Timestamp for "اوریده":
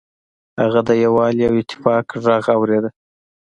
2.57-2.89